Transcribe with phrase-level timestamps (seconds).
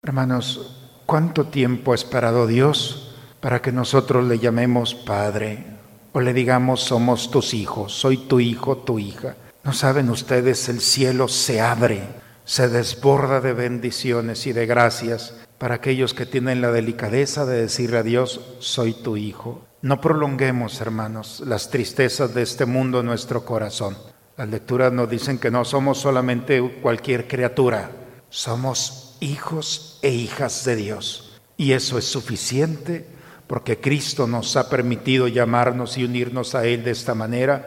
[0.00, 0.76] Hermanos,
[1.06, 5.66] ¿cuánto tiempo ha esperado Dios para que nosotros le llamemos Padre
[6.12, 9.34] o le digamos somos tus hijos, soy tu hijo, tu hija?
[9.64, 12.02] No saben ustedes, el cielo se abre,
[12.44, 17.98] se desborda de bendiciones y de gracias para aquellos que tienen la delicadeza de decirle
[17.98, 19.66] a Dios, soy tu hijo.
[19.82, 23.98] No prolonguemos, hermanos, las tristezas de este mundo en nuestro corazón.
[24.36, 27.90] Las lecturas nos dicen que no somos solamente cualquier criatura,
[28.30, 31.40] somos hijos e hijas de Dios.
[31.56, 33.06] Y eso es suficiente
[33.46, 37.66] porque Cristo nos ha permitido llamarnos y unirnos a Él de esta manera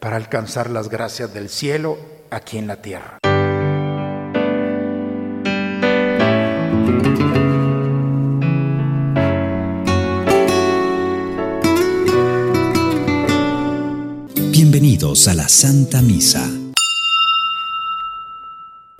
[0.00, 1.98] para alcanzar las gracias del cielo
[2.30, 3.18] aquí en la tierra.
[14.50, 16.57] Bienvenidos a la Santa Misa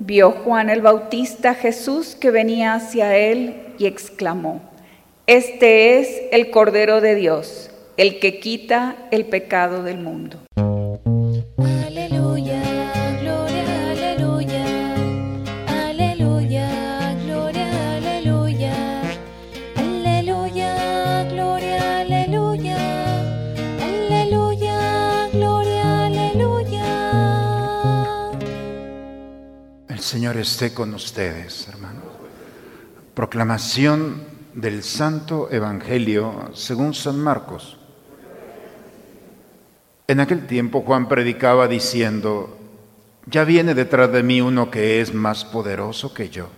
[0.09, 4.63] Vio Juan el Bautista Jesús que venía hacia él y exclamó,
[5.27, 10.39] Este es el Cordero de Dios, el que quita el pecado del mundo.
[30.29, 32.05] Señor esté con ustedes, hermanos.
[33.15, 37.79] Proclamación del Santo Evangelio según San Marcos.
[40.07, 42.59] En aquel tiempo Juan predicaba diciendo,
[43.25, 46.49] ya viene detrás de mí uno que es más poderoso que yo,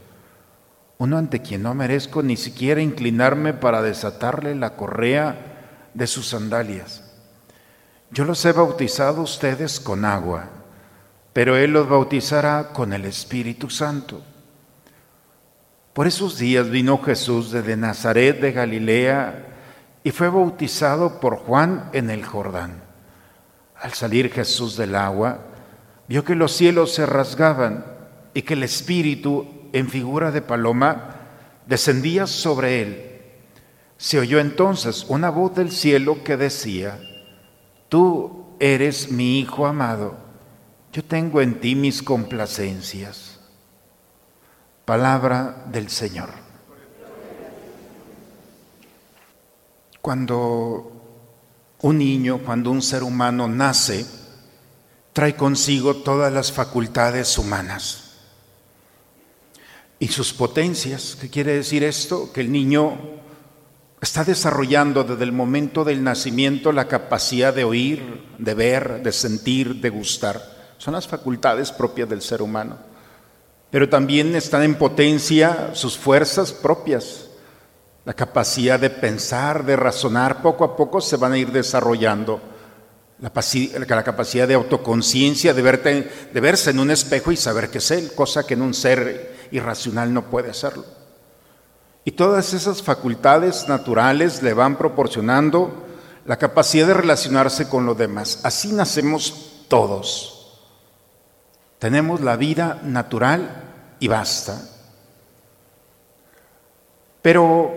[0.98, 7.04] uno ante quien no merezco ni siquiera inclinarme para desatarle la correa de sus sandalias.
[8.10, 10.59] Yo los he bautizado ustedes con agua
[11.40, 14.20] pero Él los bautizará con el Espíritu Santo.
[15.94, 19.46] Por esos días vino Jesús desde Nazaret de Galilea
[20.04, 22.82] y fue bautizado por Juan en el Jordán.
[23.74, 25.38] Al salir Jesús del agua,
[26.08, 27.86] vio que los cielos se rasgaban
[28.34, 31.16] y que el Espíritu, en figura de paloma,
[31.66, 33.22] descendía sobre él.
[33.96, 37.00] Se oyó entonces una voz del cielo que decía,
[37.88, 40.28] Tú eres mi Hijo amado
[40.92, 43.38] yo tengo en ti mis complacencias.
[44.84, 46.30] Palabra del Señor.
[50.00, 50.92] Cuando
[51.82, 54.04] un niño, cuando un ser humano nace,
[55.12, 58.14] trae consigo todas las facultades humanas
[60.00, 61.16] y sus potencias.
[61.20, 62.32] ¿Qué quiere decir esto?
[62.32, 62.98] Que el niño
[64.00, 69.76] está desarrollando desde el momento del nacimiento la capacidad de oír, de ver, de sentir,
[69.76, 70.59] de gustar.
[70.80, 72.78] Son las facultades propias del ser humano.
[73.70, 77.26] Pero también están en potencia sus fuerzas propias.
[78.06, 82.40] La capacidad de pensar, de razonar, poco a poco se van a ir desarrollando.
[83.18, 83.30] La,
[84.02, 88.54] capacidad de autoconciencia, de, verse en un espejo y saber que es él, cosa que
[88.54, 90.86] en un ser irracional no puede hacerlo.
[92.06, 95.84] Y todas esas facultades naturales le van proporcionando
[96.24, 98.40] la capacidad de relacionarse con los demás.
[98.44, 100.39] Así nacemos todos.
[101.80, 103.64] Tenemos la vida natural
[104.00, 104.60] y basta.
[107.22, 107.72] Pero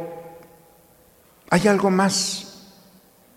[1.49, 2.65] hay algo más.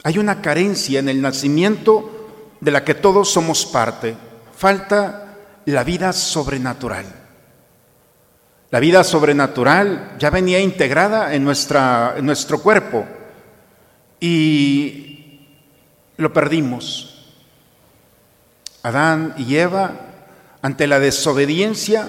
[0.03, 4.17] Hay una carencia en el nacimiento de la que todos somos parte.
[4.57, 7.07] Falta la vida sobrenatural.
[8.71, 13.07] La vida sobrenatural ya venía integrada en, nuestra, en nuestro cuerpo
[14.19, 15.47] y
[16.17, 17.13] lo perdimos.
[18.83, 20.07] Adán y Eva
[20.67, 22.09] ante la desobediencia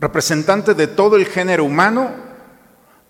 [0.00, 2.10] representante de todo el género humano,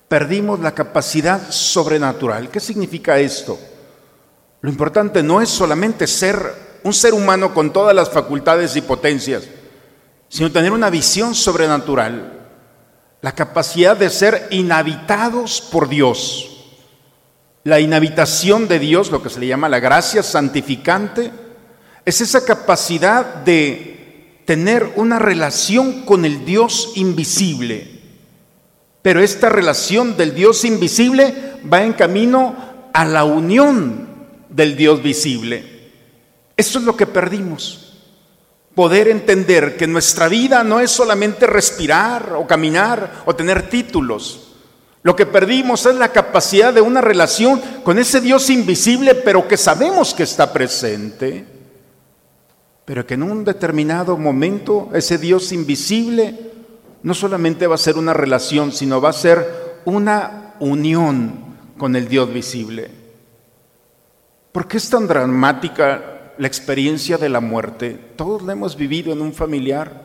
[0.09, 2.51] perdimos la capacidad sobrenatural.
[2.51, 3.57] ¿Qué significa esto?
[4.61, 9.45] Lo importante no es solamente ser un ser humano con todas las facultades y potencias,
[10.29, 12.41] sino tener una visión sobrenatural,
[13.21, 16.75] la capacidad de ser inhabitados por Dios.
[17.63, 21.31] La inhabitación de Dios, lo que se le llama la gracia santificante,
[22.05, 24.02] es esa capacidad de
[24.45, 28.01] tener una relación con el Dios invisible.
[29.03, 31.35] Pero esta relación del Dios invisible
[31.73, 32.55] va en camino
[32.93, 34.09] a la unión
[34.49, 35.91] del Dios visible.
[36.57, 37.99] Eso es lo que perdimos.
[38.75, 44.53] Poder entender que nuestra vida no es solamente respirar o caminar o tener títulos.
[45.03, 49.57] Lo que perdimos es la capacidad de una relación con ese Dios invisible, pero que
[49.57, 51.52] sabemos que está presente
[52.85, 56.53] pero que en un determinado momento ese Dios invisible
[57.03, 61.35] no solamente va a ser una relación, sino va a ser una unión
[61.77, 62.91] con el Dios visible.
[64.53, 67.99] ¿Por qué es tan dramática la experiencia de la muerte?
[68.17, 70.03] Todos la hemos vivido en un familiar.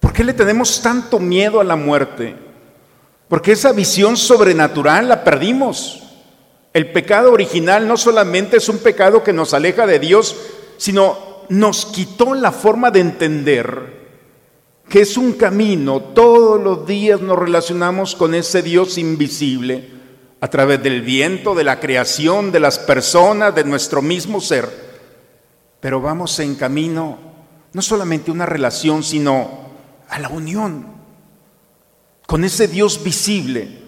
[0.00, 2.34] ¿Por qué le tenemos tanto miedo a la muerte?
[3.28, 6.02] Porque esa visión sobrenatural la perdimos.
[6.72, 10.36] El pecado original no solamente es un pecado que nos aleja de Dios,
[10.76, 14.00] sino nos quitó la forma de entender
[14.88, 16.00] que es un camino.
[16.00, 19.90] Todos los días nos relacionamos con ese Dios invisible
[20.40, 24.68] a través del viento, de la creación, de las personas, de nuestro mismo ser.
[25.80, 27.18] Pero vamos en camino
[27.72, 29.70] no solamente a una relación, sino
[30.08, 30.86] a la unión
[32.26, 33.80] con ese Dios visible.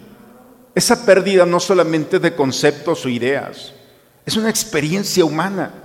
[0.75, 3.73] Esa pérdida no solamente de conceptos o ideas,
[4.25, 5.82] es una experiencia humana.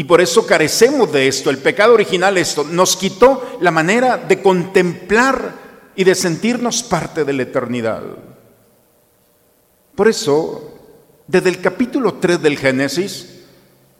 [0.00, 1.50] Y por eso carecemos de esto.
[1.50, 7.34] El pecado original esto nos quitó la manera de contemplar y de sentirnos parte de
[7.34, 8.00] la eternidad.
[9.94, 10.72] Por eso,
[11.26, 13.40] desde el capítulo 3 del Génesis,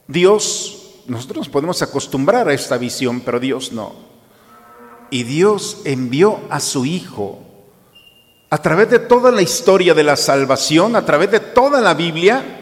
[0.09, 3.93] Dios, nosotros nos podemos acostumbrar a esta visión, pero Dios no.
[5.11, 7.41] Y Dios envió a su Hijo
[8.49, 12.60] a través de toda la historia de la salvación, a través de toda la Biblia,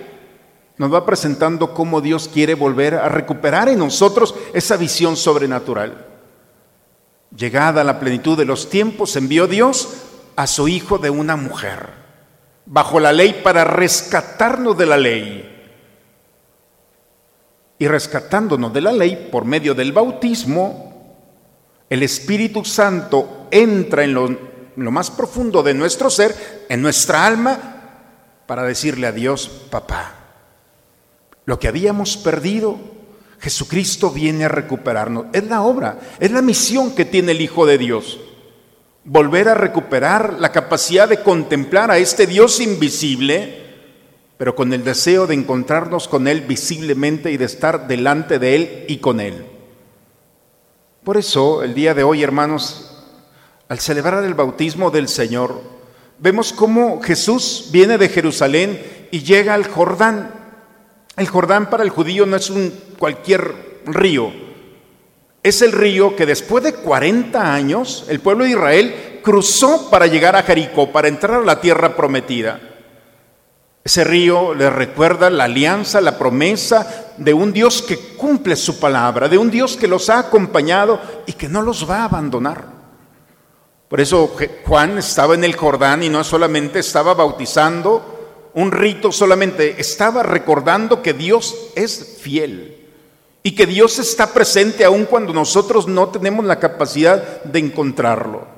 [0.79, 6.07] nos va presentando cómo Dios quiere volver a recuperar en nosotros esa visión sobrenatural.
[7.37, 9.89] Llegada a la plenitud de los tiempos, envió Dios
[10.37, 11.91] a su Hijo de una mujer,
[12.65, 15.55] bajo la ley para rescatarnos de la ley.
[17.81, 20.89] Y rescatándonos de la ley por medio del bautismo,
[21.91, 27.59] el Espíritu Santo entra en lo, más profundo de nuestro ser, en nuestra alma,
[28.47, 30.18] para decirle a Dios, papá.
[31.49, 32.77] Lo que habíamos perdido,
[33.41, 35.29] Jesucristo viene a recuperarnos.
[35.33, 38.21] Es la obra, es la misión que tiene el Hijo de Dios.
[39.03, 43.62] Volver a recuperar la capacidad de contemplar a este Dios invisible,
[44.37, 48.85] pero con el deseo de encontrarnos con Él visiblemente y de estar delante de Él
[48.87, 49.47] y con Él.
[51.03, 53.06] Por eso, el día de hoy, hermanos,
[53.71, 55.62] al celebrar el bautismo del Señor,
[56.19, 60.37] vemos cómo Jesús viene de Jerusalén y llega al Jordán.
[61.19, 64.32] El Jordán para el judío no es un cualquier río.
[65.43, 70.37] Es el río que después de 40 años el pueblo de Israel cruzó para llegar
[70.37, 72.61] a Jericó, para entrar a la tierra prometida.
[73.82, 79.29] Ese río le recuerda la alianza, la promesa de un Dios que cumple su palabra,
[79.29, 82.65] de un Dios que los ha acompañado y que no los va a abandonar.
[83.88, 84.37] Por eso
[84.67, 88.18] Juan estaba en el Jordán y no solamente estaba bautizando,
[88.58, 92.88] un rito solamente, estaba recordando que Dios es fiel
[93.44, 98.49] y que Dios está presente aun cuando nosotros no tenemos la capacidad de encontrarlo.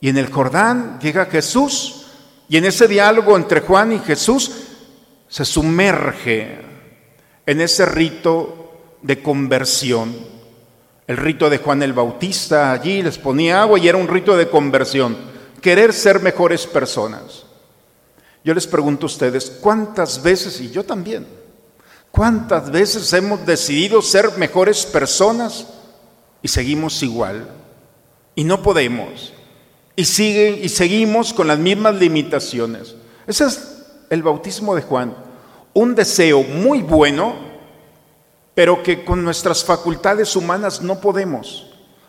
[0.00, 2.06] Y en el Jordán llega Jesús
[2.48, 4.50] y en ese diálogo entre Juan y Jesús
[5.28, 6.58] se sumerge
[7.46, 10.12] en ese rito de conversión.
[11.06, 14.48] El rito de Juan el Bautista allí les ponía agua y era un rito de
[14.48, 15.16] conversión,
[15.60, 17.46] querer ser mejores personas.
[18.44, 21.26] Yo les pregunto a ustedes, ¿cuántas veces, y yo también,
[22.10, 25.66] cuántas veces hemos decidido ser mejores personas
[26.42, 27.48] y seguimos igual?
[28.34, 29.32] Y no podemos.
[29.94, 32.96] Y, sigue, y seguimos con las mismas limitaciones.
[33.26, 35.14] Ese es el bautismo de Juan.
[35.74, 37.36] Un deseo muy bueno,
[38.54, 41.68] pero que con nuestras facultades humanas no podemos.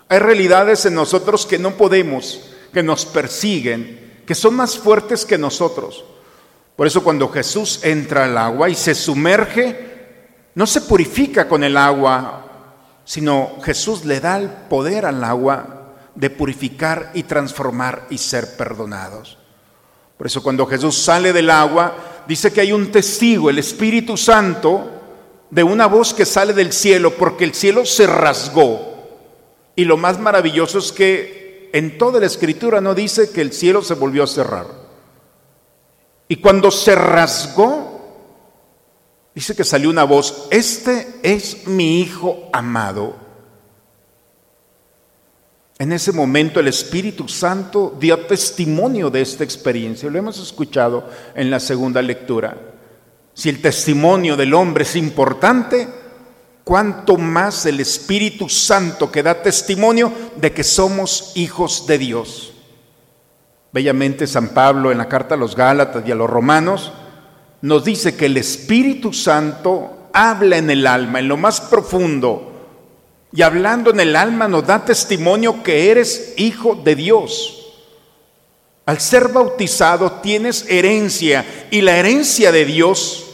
[0.10, 2.42] Hay realidades en nosotros que no podemos,
[2.74, 6.04] que nos persiguen, que son más fuertes que nosotros.
[6.76, 9.94] Por eso cuando Jesús entra al agua y se sumerge,
[10.56, 12.46] no se purifica con el agua,
[13.06, 19.38] sino Jesús le da el poder al agua de purificar y transformar y ser perdonados.
[20.18, 21.96] Por eso cuando Jesús sale del agua,
[22.28, 24.90] dice que hay un testigo, el Espíritu Santo,
[25.50, 28.94] de una voz que sale del cielo, porque el cielo se rasgó.
[29.76, 33.82] Y lo más maravilloso es que en toda la escritura no dice que el cielo
[33.84, 34.83] se volvió a cerrar.
[36.34, 38.02] Y cuando se rasgó,
[39.36, 43.16] dice que salió una voz, este es mi hijo amado.
[45.78, 50.10] En ese momento el Espíritu Santo dio testimonio de esta experiencia.
[50.10, 52.58] Lo hemos escuchado en la segunda lectura.
[53.36, 55.88] Si el testimonio del hombre es importante,
[56.64, 62.53] cuánto más el Espíritu Santo que da testimonio de que somos hijos de Dios.
[63.74, 66.94] Bellamente San Pablo en la carta a los Gálatas y a los Romanos
[67.62, 72.52] nos dice que el Espíritu Santo habla en el alma, en lo más profundo,
[73.32, 77.60] y hablando en el alma nos da testimonio que eres hijo de Dios.
[78.86, 83.26] Al ser bautizado tienes herencia y la herencia de Dios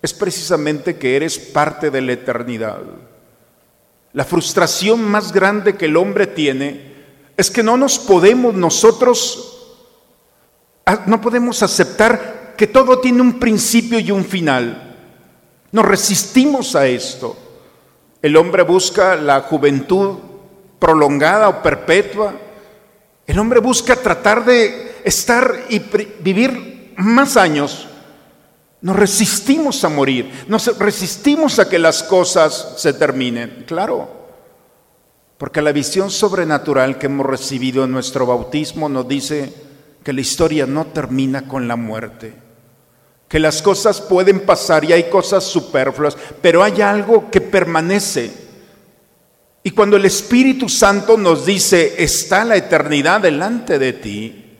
[0.00, 2.80] es precisamente que eres parte de la eternidad.
[4.12, 6.94] La frustración más grande que el hombre tiene
[7.36, 9.55] es que no nos podemos nosotros,
[11.06, 14.96] no podemos aceptar que todo tiene un principio y un final.
[15.72, 17.36] Nos resistimos a esto.
[18.22, 20.16] El hombre busca la juventud
[20.78, 22.34] prolongada o perpetua.
[23.26, 25.80] El hombre busca tratar de estar y
[26.20, 27.88] vivir más años.
[28.80, 33.64] Nos resistimos a morir, nos resistimos a que las cosas se terminen.
[33.66, 34.08] Claro,
[35.38, 39.65] porque la visión sobrenatural que hemos recibido en nuestro bautismo nos dice
[40.06, 42.46] que la historia no termina con la muerte
[43.28, 48.30] que las cosas pueden pasar y hay cosas superfluas, pero hay algo que permanece.
[49.64, 54.56] Y cuando el Espíritu Santo nos dice, está la eternidad delante de ti,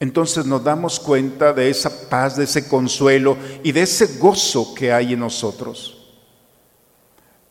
[0.00, 4.92] entonces nos damos cuenta de esa paz, de ese consuelo y de ese gozo que
[4.92, 6.12] hay en nosotros.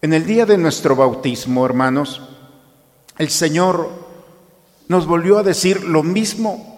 [0.01, 2.21] En el día de nuestro bautismo, hermanos,
[3.17, 3.89] el Señor
[4.89, 6.74] nos volvió a decir lo mismo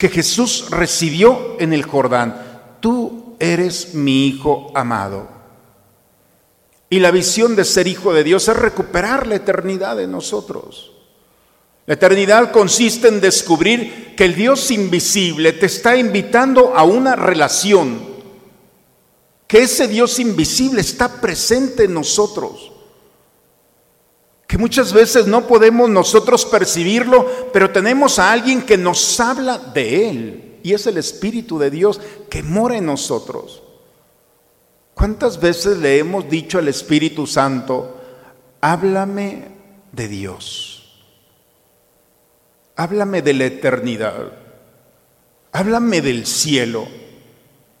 [0.00, 5.28] que Jesús recibió en el Jordán tú eres mi hijo amado.
[6.88, 10.92] Y la visión de ser hijo de Dios es recuperar la eternidad de nosotros.
[11.84, 18.00] La eternidad consiste en descubrir que el Dios invisible te está invitando a una relación,
[19.46, 22.72] que ese Dios invisible está presente en nosotros,
[24.50, 30.10] que muchas veces no podemos nosotros percibirlo, pero tenemos a alguien que nos habla de
[30.10, 33.62] Él y es el Espíritu de Dios que mora en nosotros.
[34.92, 37.96] ¿Cuántas veces le hemos dicho al Espíritu Santo,
[38.60, 39.52] háblame
[39.92, 41.00] de Dios?
[42.74, 44.32] Háblame de la eternidad.
[45.52, 46.88] Háblame del cielo.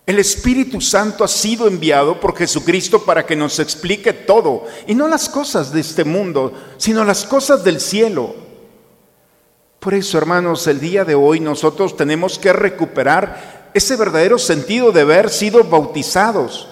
[0.06, 5.06] El Espíritu Santo ha sido enviado por Jesucristo para que nos explique todo, y no
[5.06, 8.34] las cosas de este mundo, sino las cosas del cielo.
[9.78, 15.02] Por eso, hermanos, el día de hoy nosotros tenemos que recuperar ese verdadero sentido de
[15.02, 16.68] haber sido bautizados,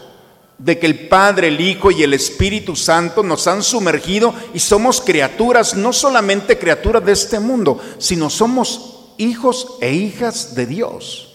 [0.59, 5.01] de que el Padre, el Hijo y el Espíritu Santo nos han sumergido y somos
[5.01, 11.28] criaturas, no solamente criaturas de este mundo, sino somos hijos e hijas de Dios.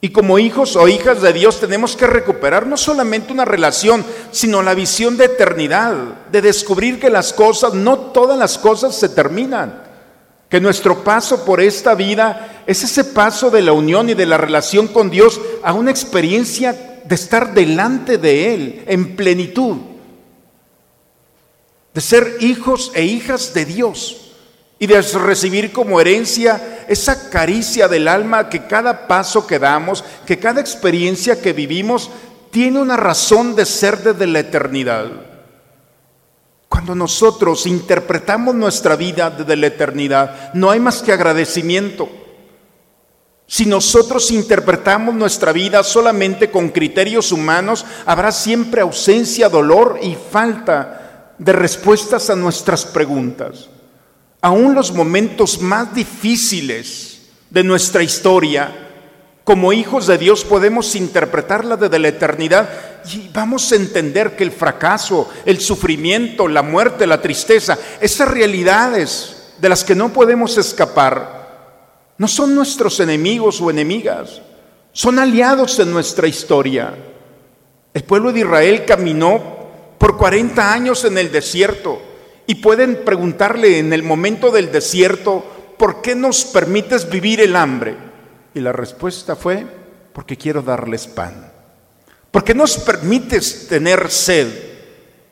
[0.00, 4.62] Y como hijos o hijas de Dios tenemos que recuperar no solamente una relación, sino
[4.62, 5.94] la visión de eternidad,
[6.30, 9.82] de descubrir que las cosas, no todas las cosas se terminan.
[10.50, 14.36] Que nuestro paso por esta vida es ese paso de la unión y de la
[14.36, 19.76] relación con Dios a una experiencia de estar delante de Él en plenitud,
[21.94, 24.25] de ser hijos e hijas de Dios
[24.78, 30.38] y de recibir como herencia esa caricia del alma que cada paso que damos, que
[30.38, 32.10] cada experiencia que vivimos
[32.50, 35.10] tiene una razón de ser desde la eternidad.
[36.68, 42.08] Cuando nosotros interpretamos nuestra vida desde la eternidad, no hay más que agradecimiento.
[43.46, 51.34] Si nosotros interpretamos nuestra vida solamente con criterios humanos, habrá siempre ausencia, dolor y falta
[51.38, 53.70] de respuestas a nuestras preguntas.
[54.40, 58.86] Aún los momentos más difíciles de nuestra historia
[59.46, 62.68] como hijos de Dios podemos interpretarla desde la eternidad
[63.14, 69.52] y vamos a entender que el fracaso, el sufrimiento, la muerte, la tristeza, esas realidades
[69.58, 74.42] de las que no podemos escapar, no son nuestros enemigos o enemigas,
[74.92, 76.94] son aliados en nuestra historia.
[77.94, 79.40] El pueblo de Israel caminó
[79.96, 82.02] por 40 años en el desierto
[82.46, 87.96] y pueden preguntarle en el momento del desierto, ¿por qué nos permites vivir el hambre?
[88.54, 89.66] Y la respuesta fue,
[90.12, 91.52] porque quiero darles pan.
[92.30, 94.48] Porque nos permites tener sed,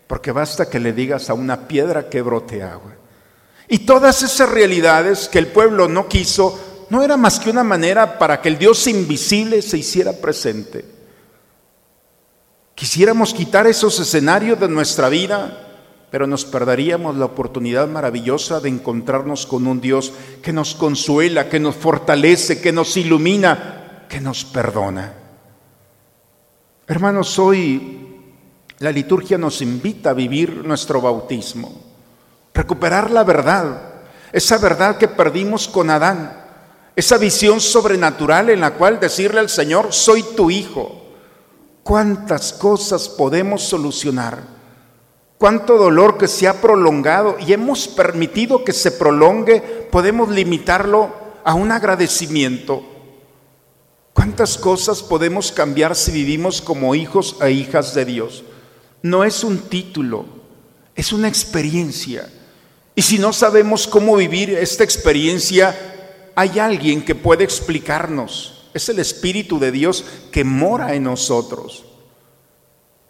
[0.07, 2.95] porque basta que le digas a una piedra que brote agua.
[3.69, 8.19] Y todas esas realidades que el pueblo no quiso, no era más que una manera
[8.19, 10.85] para que el Dios invisible se hiciera presente.
[12.75, 15.64] Quisiéramos quitar esos escenarios de nuestra vida
[16.15, 20.13] pero nos perderíamos la oportunidad maravillosa de encontrarnos con un Dios
[20.45, 25.13] que nos consuela, que nos fortalece, que nos ilumina, que nos perdona.
[26.87, 28.23] Hermanos, hoy
[28.79, 31.83] la liturgia nos invita a vivir nuestro bautismo,
[32.55, 33.95] recuperar la verdad,
[34.31, 36.45] esa verdad que perdimos con Adán,
[36.95, 41.09] esa visión sobrenatural en la cual decirle al Señor, soy tu hijo.
[41.83, 44.54] ¿Cuántas cosas podemos solucionar?
[45.39, 49.61] Cuánto dolor que se ha prolongado y hemos permitido que se prolongue,
[49.91, 51.13] podemos limitarlo
[51.45, 52.83] a un agradecimiento.
[54.13, 58.45] ¿Cuántas cosas podemos cambiar si vivimos como hijos e hijas de Dios?
[59.03, 60.25] No es un título,
[60.95, 62.31] es una experiencia.
[62.95, 65.77] Y si no sabemos cómo vivir esta experiencia,
[66.37, 68.69] hay alguien que puede explicarnos.
[68.73, 71.85] Es el Espíritu de Dios que mora en nosotros,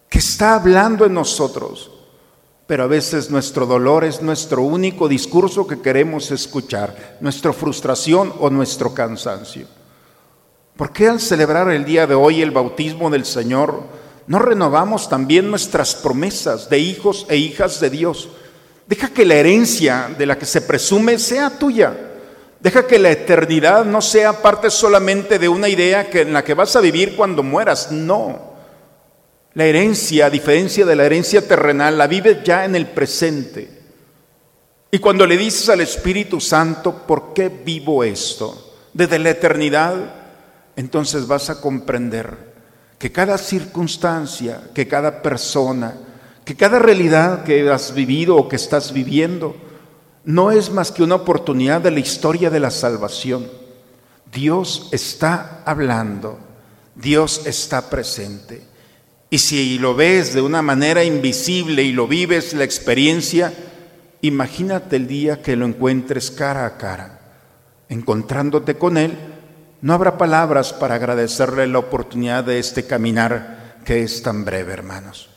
[0.08, 1.90] que está hablando en nosotros.
[2.66, 8.48] Pero a veces nuestro dolor es nuestro único discurso que queremos escuchar, nuestra frustración o
[8.48, 9.66] nuestro cansancio.
[10.76, 13.82] ¿Por qué al celebrar el día de hoy el bautismo del Señor
[14.26, 18.30] no renovamos también nuestras promesas de hijos e hijas de Dios?
[18.86, 21.94] Deja que la herencia de la que se presume sea tuya.
[22.60, 26.54] Deja que la eternidad no sea parte solamente de una idea que, en la que
[26.54, 27.92] vas a vivir cuando mueras.
[27.92, 28.53] No.
[29.54, 33.82] La herencia, a diferencia de la herencia terrenal, la vives ya en el presente.
[34.90, 38.74] Y cuando le dices al Espíritu Santo, ¿por qué vivo esto?
[38.92, 39.94] Desde la eternidad,
[40.76, 42.54] entonces vas a comprender
[42.98, 45.94] que cada circunstancia, que cada persona,
[46.44, 49.56] que cada realidad que has vivido o que estás viviendo
[50.24, 53.46] no es más que una oportunidad de la historia de la salvación.
[54.32, 56.38] Dios está hablando,
[56.94, 58.73] Dios está presente.
[59.34, 63.52] Y si lo ves de una manera invisible y lo vives la experiencia,
[64.20, 67.18] imagínate el día que lo encuentres cara a cara.
[67.88, 69.18] Encontrándote con Él,
[69.80, 75.30] no habrá palabras para agradecerle la oportunidad de este caminar que es tan breve, hermanos.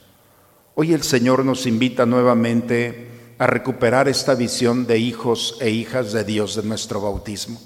[0.76, 6.24] Hoy el Señor nos invita nuevamente a recuperar esta visión de hijos e hijas de
[6.24, 7.60] Dios de nuestro bautismo.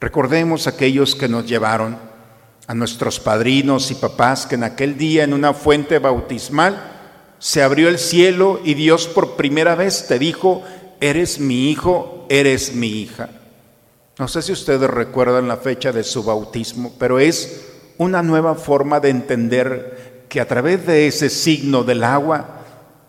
[0.00, 1.98] Recordemos aquellos que nos llevaron,
[2.68, 6.80] a nuestros padrinos y papás, que en aquel día en una fuente bautismal
[7.38, 10.62] se abrió el cielo y Dios por primera vez te dijo,
[11.00, 13.30] eres mi hijo, eres mi hija.
[14.18, 17.64] No sé si ustedes recuerdan la fecha de su bautismo, pero es
[17.96, 22.64] una nueva forma de entender que a través de ese signo del agua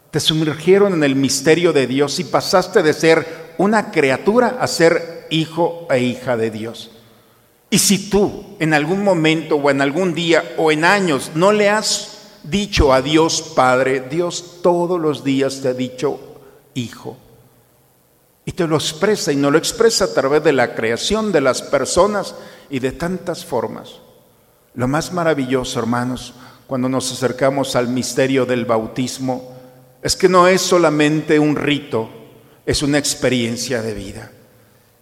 [0.09, 5.27] te sumergieron en el misterio de Dios y pasaste de ser una criatura a ser
[5.29, 6.91] hijo e hija de Dios.
[7.69, 11.69] Y si tú en algún momento o en algún día o en años no le
[11.69, 16.19] has dicho a Dios Padre, Dios todos los días te ha dicho
[16.73, 17.17] hijo.
[18.45, 21.61] Y te lo expresa y no lo expresa a través de la creación de las
[21.61, 22.33] personas
[22.69, 23.99] y de tantas formas.
[24.73, 26.33] Lo más maravilloso, hermanos,
[26.65, 29.55] cuando nos acercamos al misterio del bautismo
[30.01, 32.09] es que no es solamente un rito,
[32.65, 34.31] es una experiencia de vida.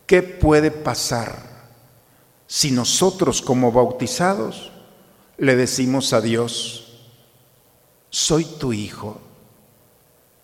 [0.05, 1.46] ¿Qué puede pasar
[2.47, 4.71] si nosotros como bautizados
[5.37, 7.07] le decimos a Dios,
[8.09, 9.21] soy tu hijo?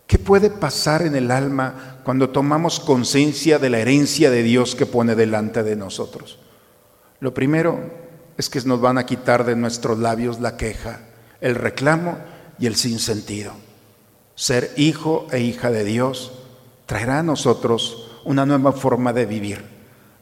[0.06, 4.86] ¿Qué puede pasar en el alma cuando tomamos conciencia de la herencia de Dios que
[4.86, 6.38] pone delante de nosotros?
[7.20, 7.80] Lo primero
[8.36, 11.00] es que nos van a quitar de nuestros labios la queja
[11.44, 12.16] el reclamo
[12.58, 13.52] y el sinsentido.
[14.34, 16.32] Ser hijo e hija de Dios
[16.86, 19.62] traerá a nosotros una nueva forma de vivir.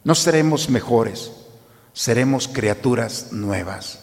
[0.03, 1.31] No seremos mejores,
[1.93, 3.99] seremos criaturas nuevas.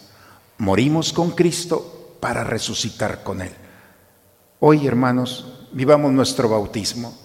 [0.57, 3.53] Morimos con Cristo para resucitar con Él.
[4.59, 7.17] Hoy, hermanos, vivamos nuestro bautismo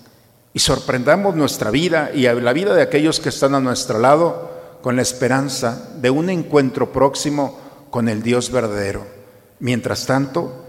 [0.53, 4.97] y sorprendamos nuestra vida y la vida de aquellos que están a nuestro lado con
[4.97, 7.59] la esperanza de un encuentro próximo
[7.91, 9.17] con el Dios verdadero
[9.59, 10.65] Mientras tanto,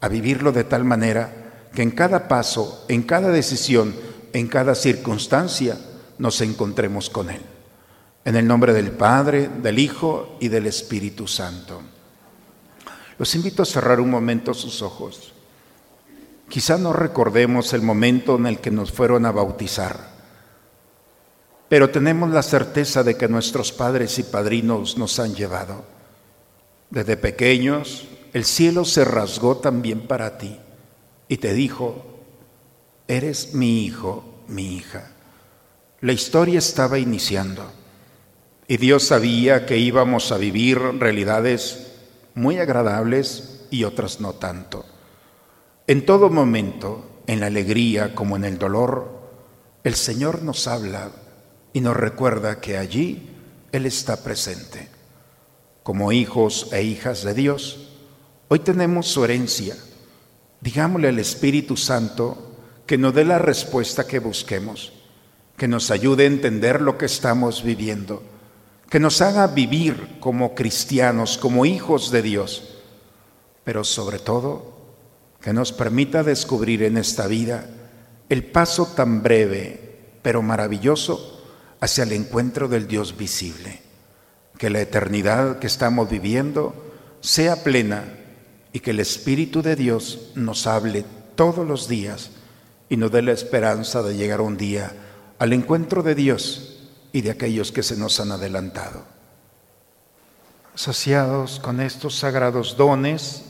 [0.00, 3.94] a vivirlo de tal manera que en cada paso, en cada decisión,
[4.32, 5.78] en cada circunstancia,
[6.18, 7.40] nos encontremos con Él.
[8.30, 11.82] En el nombre del Padre, del Hijo y del Espíritu Santo.
[13.18, 15.32] Los invito a cerrar un momento sus ojos.
[16.48, 20.10] Quizá no recordemos el momento en el que nos fueron a bautizar,
[21.68, 25.84] pero tenemos la certeza de que nuestros padres y padrinos nos han llevado.
[26.88, 30.56] Desde pequeños, el cielo se rasgó también para ti
[31.26, 32.04] y te dijo,
[33.08, 35.10] eres mi hijo, mi hija.
[36.00, 37.79] La historia estaba iniciando
[38.70, 41.88] y Dios sabía que íbamos a vivir realidades
[42.36, 44.86] muy agradables y otras no tanto.
[45.88, 49.10] En todo momento, en la alegría como en el dolor,
[49.82, 51.10] el Señor nos habla
[51.72, 53.30] y nos recuerda que allí
[53.72, 54.88] Él está presente.
[55.82, 57.88] Como hijos e hijas de Dios,
[58.52, 59.76] Hoy tenemos su herencia.
[60.60, 62.56] Digámosle al Espíritu Santo
[62.86, 64.92] que nos dé la respuesta que busquemos,
[65.56, 68.24] que nos ayude a entender lo que estamos viviendo,
[68.90, 72.76] que nos haga vivir como cristianos, como hijos de Dios,
[73.62, 74.74] pero sobre todo
[75.40, 77.66] que nos permita descubrir en esta vida
[78.28, 81.40] el paso tan breve pero maravilloso
[81.80, 83.80] hacia el encuentro del Dios visible.
[84.58, 86.74] Que la eternidad que estamos viviendo
[87.20, 88.04] sea plena
[88.72, 91.04] y que el Espíritu de Dios nos hable
[91.36, 92.32] todos los días
[92.88, 94.92] y nos dé la esperanza de llegar un día
[95.38, 96.69] al encuentro de Dios
[97.12, 99.04] y de aquellos que se nos han adelantado.
[100.74, 103.44] Saciados con estos sagrados dones,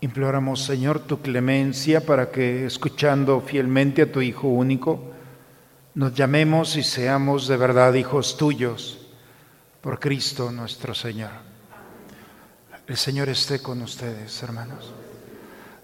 [0.00, 5.12] imploramos, Señor, tu clemencia para que, escuchando fielmente a tu Hijo único,
[5.94, 9.06] nos llamemos y seamos de verdad hijos tuyos
[9.80, 11.30] por Cristo nuestro Señor.
[12.86, 14.92] El Señor esté con ustedes, hermanos.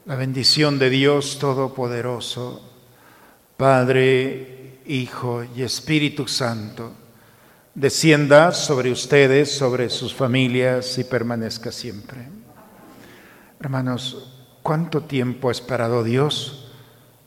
[0.04, 2.62] La bendición de Dios Todopoderoso,
[3.56, 6.92] Padre, Hijo y Espíritu Santo,
[7.74, 12.28] descienda sobre ustedes, sobre sus familias y permanezca siempre.
[13.60, 16.72] Hermanos, ¿cuánto tiempo ha esperado Dios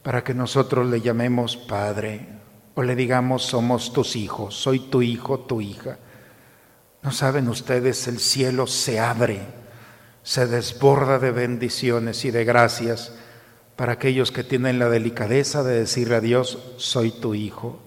[0.04, 2.28] para que nosotros le llamemos Padre
[2.76, 5.98] o le digamos somos tus hijos, soy tu hijo, tu hija?
[7.02, 8.08] ¿No saben ustedes?
[8.08, 9.42] El cielo se abre,
[10.24, 13.14] se desborda de bendiciones y de gracias
[13.76, 17.80] para aquellos que tienen la delicadeza de decirle a Dios, soy tu hijo.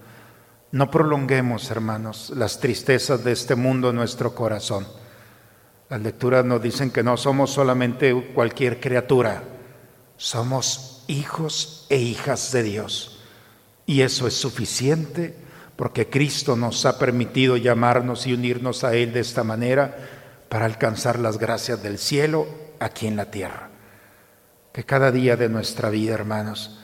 [0.71, 4.87] No prolonguemos, hermanos, las tristezas de este mundo en nuestro corazón.
[5.89, 9.43] Las lecturas nos dicen que no somos solamente cualquier criatura,
[10.17, 13.19] somos hijos e hijas de Dios.
[13.87, 15.35] Y eso es suficiente
[15.75, 19.97] porque Cristo nos ha permitido llamarnos y unirnos a Él de esta manera
[20.49, 22.47] para alcanzar las gracias del cielo
[22.79, 23.68] aquí en la tierra.
[24.71, 26.79] Que cada día de nuestra vida, hermanos,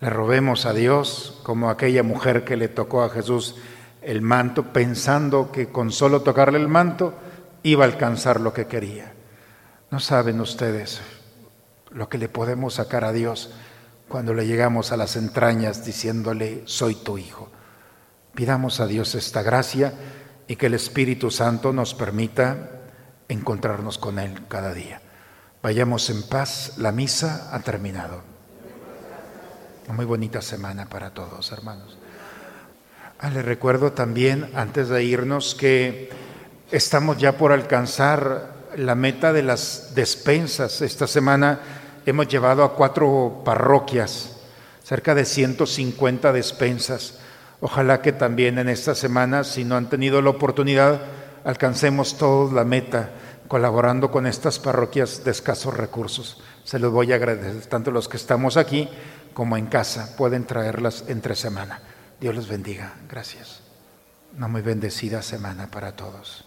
[0.00, 3.56] le robemos a Dios como aquella mujer que le tocó a Jesús
[4.02, 7.14] el manto pensando que con solo tocarle el manto
[7.62, 9.12] iba a alcanzar lo que quería.
[9.90, 11.00] No saben ustedes
[11.90, 13.50] lo que le podemos sacar a Dios
[14.08, 17.50] cuando le llegamos a las entrañas diciéndole, soy tu hijo.
[18.34, 19.92] Pidamos a Dios esta gracia
[20.46, 22.70] y que el Espíritu Santo nos permita
[23.28, 25.00] encontrarnos con Él cada día.
[25.62, 28.22] Vayamos en paz, la misa ha terminado.
[29.86, 31.98] Una muy bonita semana para todos, hermanos.
[33.18, 36.10] Ah, les recuerdo también, antes de irnos, que
[36.70, 40.82] Estamos ya por alcanzar la meta de las despensas.
[40.82, 41.58] Esta semana
[42.06, 44.36] hemos llevado a cuatro parroquias,
[44.84, 47.18] cerca de 150 despensas.
[47.60, 51.00] Ojalá que también en esta semana, si no han tenido la oportunidad,
[51.42, 53.10] alcancemos todos la meta
[53.50, 56.40] colaborando con estas parroquias de escasos recursos.
[56.62, 58.88] Se los voy a agradecer, tanto los que estamos aquí
[59.34, 60.14] como en casa.
[60.16, 61.80] Pueden traerlas entre semana.
[62.20, 62.94] Dios los bendiga.
[63.08, 63.62] Gracias.
[64.36, 66.44] Una muy bendecida semana para todos.